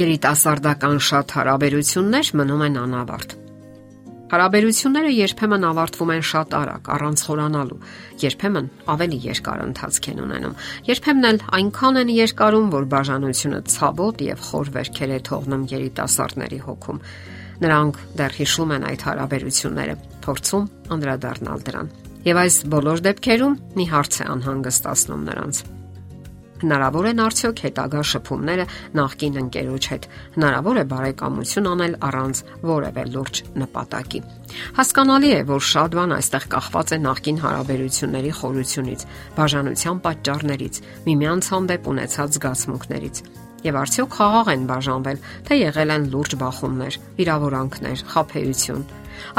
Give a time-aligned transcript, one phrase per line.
[0.00, 3.34] երիտասարդական շատ հարաբերություններ մնում են անավարտ։
[4.34, 7.76] Հարաբերությունները երբեմն ավարտվում են շատ արագ, առանց խորանալու,
[8.24, 10.56] երբեմն ավելի երկար ընթացք են ունենում։
[10.88, 17.00] Երբեմն էլ այնքան են երկարում, որ բաժանությունը ցավոտ եւ խոր վերքեր է թողնում երիտասարդների հոգում։
[17.62, 20.66] Նրանք դեռ հիշում են այդ հարաբերությունները, փորձում
[20.98, 25.64] անդրադառնալ դրան։ Եվ այս բոլոր դեպքերում մի հարց է անհանգստացնում նրանց
[26.62, 30.04] Հնարավոր են արդյոք հետագա շփումները նախկին ընկերոջ հետ։
[30.36, 34.20] Հնարավոր է բարեկամություն անել առանց որևէ լուրջ նպատակի։
[34.78, 41.88] Հասկանալի է, որ շատ բան այստեղ կախված է նախկին հարաբերությունների խորությունից, բաժանության պատճառներից, միմյանց հանդեպ
[41.94, 43.22] ունեցած զգացմունքներից։
[43.64, 48.84] Եվ արդյոք խաղաղ են բաժանվել, թե եղել են լուրջ բախումներ, վիրավորանքներ, խափեություն։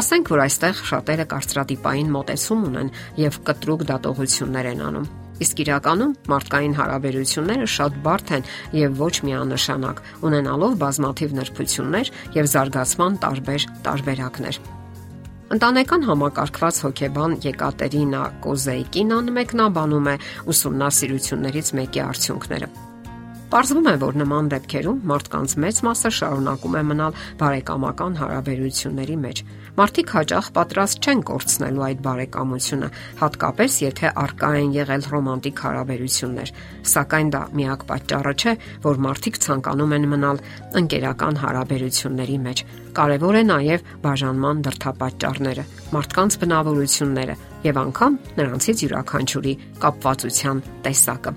[0.00, 5.12] Ասենք որ այստեղ շատերը կարծրատիպային մոտեցում ունեն եւ կտրուկ դատողություններ են անում
[5.42, 8.46] Իսկ իրականում մարդկային հարաբերությունները շատ բարդ են
[8.78, 14.60] եւ ոչ միանշանակ, ունենալով բազմաթիվ նրբություններ եւ զարգացման տարբեր տարբերակներ։
[15.54, 20.16] Ընտանեկան համակարգված հոգեբան Եկատերինա Կոզեյկինան մեկնաբանում է
[20.54, 22.93] ուսումնասիրություններից մեկի արդյունքները։
[23.52, 29.42] Պարզվում է, որ նման դեպքերում մարդկանց մեծ մասը շարունակում է մնալ բարեկամական հարաբերությունների մեջ,
[29.74, 36.52] Մարդիկ հաճախ պատրաստ չեն կորցնելու այդ բարեկամությունը, հատկապես եթե արկա են եղել ռոմանտիկ հարաբերություններ,
[36.92, 38.52] սակայն դա միակ պատճառը չէ,
[38.84, 40.38] որ մարդիկ ցանկանում են մնալ
[40.78, 42.62] ընկերական հարաբերությունների մեջ։
[42.94, 45.64] Կարևոր է նաև բաժանման դրթապաճառները,
[45.96, 51.34] մարդկանց բնավորությունները եւ անգամ նրանցից յուրաքանչյուրի կապվածության տեսակը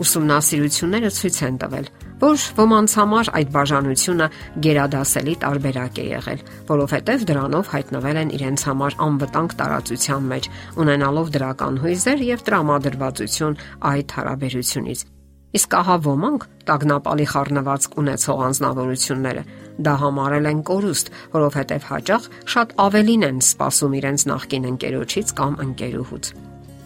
[0.00, 1.86] ուսումնասիրությունները ցույց են տվել,
[2.20, 4.26] որ ոմանց համար այդ բաժանությունը
[4.64, 10.50] գերադասելի տարբերակ է եղել, որովհետև դրանով հայտնվել են իրենց համար անվտանգ տարածության մեջ,
[10.84, 13.58] ունենալով դրական հույզեր եւ տրամադրվածություն
[13.92, 15.06] այդ հարաբերությունից։
[15.50, 19.42] Իսկ ահա ոմանք տագնապալի խառնվածք ունեցող անznավորությունները
[19.80, 26.32] դա համարել են կորուստ, որովհետև հաճախ շատ ավելին են սпасում իրենց նախկին ընկերոջից կամ ընկերուհուց։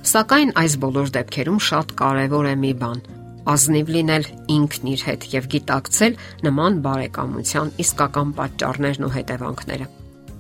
[0.05, 2.99] Սակայն այս բոլոր դեպքերում շատ կարևոր է մի բան՝
[3.55, 9.89] ազնիվ լինել ինքն իր հետ եւ գիտակցել նման բարեկամության իսկական պատճառներն ու հետևանքները։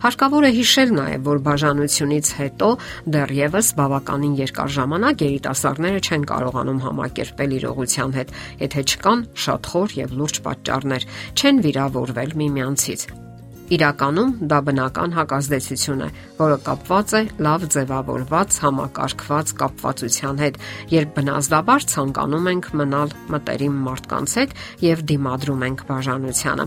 [0.05, 2.71] Հարկավոր է հիշել նաև, որ բաժանությունից հետո
[3.17, 8.39] դեռևս բավականին երկար ժամանակ երիտասարդները չեն կարողանում համակերպել իրողության հետ,
[8.69, 13.24] եթե չկան շատ խոր եւ լուրջ պատճառներ, չեն վիրավորվել միմյանցից։
[13.73, 20.59] Իրականում դա բնական հակազդեցություն է, որը կապված է լավ ձևավորված համակարգված կապվածության հետ,
[20.93, 26.67] երբ բնազդաբար ցանկանում ենք մնալ մտերիմ մարդկանց հետ եւ դիմադրում ենք բաժանությանը։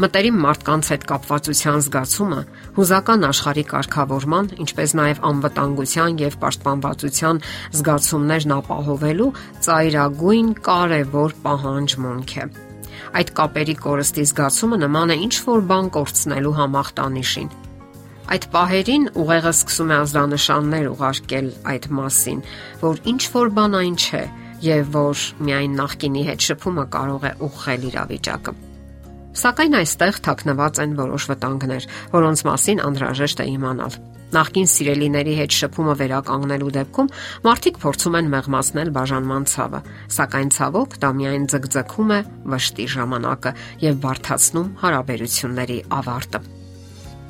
[0.00, 2.38] Մտերիմ մարդկանց հետ կապվածության զգացումը
[2.78, 7.42] հուզական աշխարհի կարգավորման, ինչպես նաև անվտանգության եւ պաշտպանվածության
[7.82, 9.28] զգացումներն ապահովելու
[9.68, 12.50] ծայրագույն կարևոր պահանջմունք է։
[13.20, 17.50] Այդ կապերի կորստի զգացումը նման է ինչ որ բան կորցնելու համախտանիշին։
[18.30, 22.42] Այդ պահերին ուղեղը սկսում է ազդանշաններ ուղարկել այդ մասին,
[22.84, 24.22] որ ինչ որ բան այն չէ
[24.60, 28.54] եւ որ միայն նախկինի հետ շփումը կարող է ուղղել իրավիճակը։
[29.40, 31.84] Սակայն այստեղ թաքնված են որոշ վտանգներ,
[32.14, 33.98] որոնց մասին անհրաժեշտ է իմանալ։
[34.30, 37.10] Նախկին սիրելիների հետ շփումը վերականգնելու դեպքում
[37.46, 39.80] մարդիկ փորձում են մեղմացնել բաժանման ցավը,
[40.18, 42.20] սակայն ցավոք դա միայն ձգձգում է
[42.54, 43.54] վշտի ժամանակը
[43.88, 46.59] եւ բարթացնում հարաբերությունների ավարտը։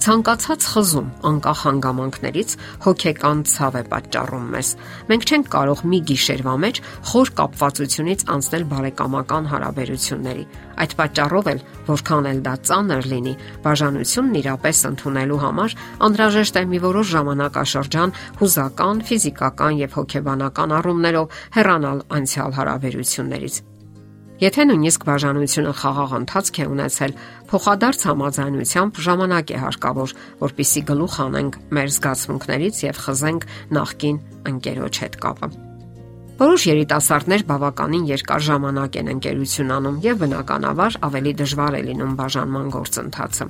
[0.00, 2.52] Ցանկացած խզում անկախ հանգամանքներից
[2.86, 4.68] հոգեկան ցավ է պատճառում մեզ։
[5.10, 6.80] Մենք չենք կարող մի գիշերվա մեջ
[7.10, 10.44] խոր կապվածությունից անցնել բարեկամական հարաբերությունների։
[10.80, 11.60] Այդ պատճառով էլ,
[11.92, 13.34] որքան էլ դա ծանր լինի,
[13.68, 15.74] բաժանությունն իրապես ընդունելու համար
[16.08, 23.66] անհրաժեշտ է մի որոշ ժամանակաշրջան հուզական, ֆիզիկական եւ հոգեբանական առումներով հեռանալ անցյալ հարաբերություններից։
[24.40, 27.12] Եթե նույնիսկ բաժանությունը խաղաղ ընթացք է ունեցել,
[27.50, 33.44] փոխադարձ համաձայնությամբ ժամանակ է հարկավոր, որpիսի գլուխ անենք մեր զգացմունքներից եւ խզենք
[33.76, 35.48] նախքին ընկերոջ հետ կապը։
[36.40, 42.70] Որոշ երիտասարդներ բավականին երկար ժամանակ են ընկերություն անում եւ բնականաբար ավելի դժվար է լինում բաժանման
[42.80, 43.46] գործընթացը։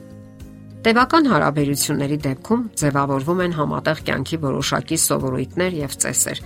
[0.80, 6.42] Տևական հարաբերությունների դեպքում ձևավորվում են համատեղ կյանքի որոշակի սովորույթներ եւ ծեսեր։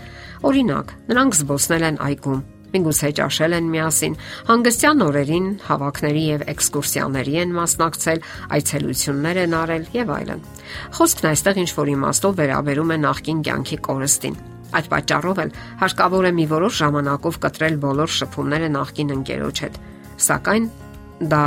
[0.50, 2.40] Օրինակ, նրանք զբոսնել են այգում,
[2.74, 4.16] միգուցե ճաշել են միասին,
[4.50, 8.24] հանգստյան օրերին հավաքների եւ էքսկուրսիաների են մասնակցել,
[8.58, 10.44] այցելություններ են արել եւ այլն։
[10.98, 14.38] Խոսքն այստեղ ինչ որ իմաստով վերաբերում է նախկին կյանքի կորստին։
[14.74, 15.50] Այդ պատճառով էլ
[15.84, 19.76] հարկավոր է մի որոշ ժամանակով կտրել բոլոր շփումները նախկին ընկերոջ հետ։
[20.24, 20.64] Սակայն
[21.30, 21.44] դա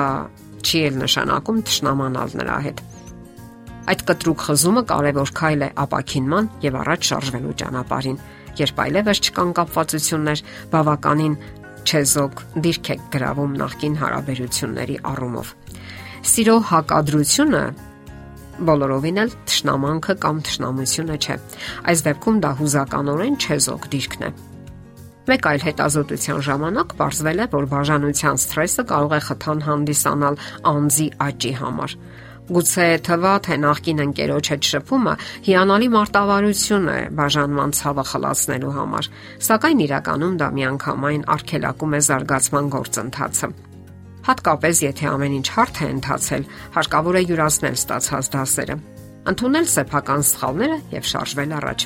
[0.63, 2.79] չի էլ նշանակում ճշնամանալ նրա հետ։
[3.87, 8.17] Այդ կտրուկ խզումը կարևոր քայլ է ապակինման եւ առաջ շարժվելու ճանապարհին
[8.61, 10.43] երբ այլևս չկան կապվածություններ,
[10.73, 11.35] բավականին
[11.87, 15.53] չեզոք դիրք եք գրավում նախկին հարաբերությունների առումով։
[16.27, 17.63] Սիրո հակադրությունը
[18.67, 21.35] բոլորովին էլ ճշնամանքը կամ ճշնամությունը չէ։
[21.91, 24.31] Այս դեպքում դա հուզականորեն չեզոք դիրքն է։
[25.27, 30.37] Մեկ այլ հետազոտության ժամանակ ողջվել է, որ բաժանության սթրեսը կարող է խթան հանդիսանալ
[30.71, 31.95] անձի աճի համար։
[32.47, 35.13] Գուցե թվա թե նախկին ընկերոջ հետ շփումը
[35.47, 39.09] հիանալի մարտավարություն է բաժանման ցավը խլացնելու համար,
[39.47, 43.49] սակայն իրականում դա միանգամայն արգելակում է զարգացման գործընթացը։
[44.27, 46.47] Հատկապես եթե ամեն ինչ հարթ է ընթացել,
[46.77, 48.79] հարկավոր է յուրացնել ստացած դասերը,
[49.27, 51.85] ընդունել սեփական սխալները եւ շարժվել առաջ։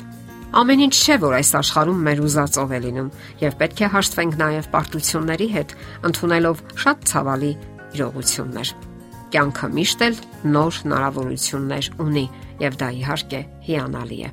[0.62, 3.10] Ամեն ինչ չէ, որ այս աշխարհում մեր ուզածով է լինում,
[3.42, 5.76] եւ պետք է հաշտվենք նաեւ պարտությունների հետ,
[6.12, 7.52] ընդունելով շատ ցավալի
[7.96, 8.74] իրողություններ
[9.32, 10.20] կյանքը միշտ էլ
[10.56, 12.26] նոր հնարավորություններ ունի
[12.62, 14.30] եւ դա իհարկե հիանալի է։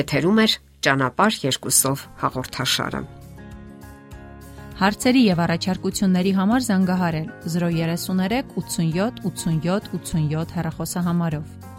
[0.00, 0.46] Եթերում է
[0.86, 3.02] ճանապարհ երկուսով հաղորդաշարը։
[4.80, 11.69] Հարցերի եւ առաջարկությունների համար զանգահարել 033 87 87 87 հեռախոսահամարով։